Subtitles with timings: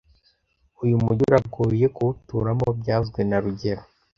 [0.83, 3.83] Uyu mujyi uragoye kuwuturamo byavuzwe na rugero